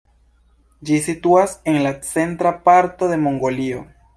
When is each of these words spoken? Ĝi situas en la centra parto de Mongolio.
Ĝi 0.89 0.97
situas 1.09 1.53
en 1.73 1.79
la 1.83 1.91
centra 2.09 2.55
parto 2.71 3.11
de 3.13 3.21
Mongolio. 3.27 3.87